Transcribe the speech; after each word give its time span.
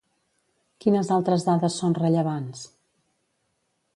Quines 0.85 1.11
altres 1.17 1.45
dades 1.49 1.77
són 1.83 1.95
rellevants? 2.01 2.65